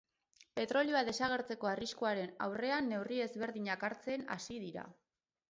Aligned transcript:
Petrolioa 0.59 1.03
desagertzeko 1.09 1.69
arriskuaren 1.73 2.33
aurrean 2.47 2.91
neurri 2.93 3.21
ezberdinak 3.27 3.87
hartzen 3.91 4.27
hasi 4.39 4.61
dira. 4.67 4.89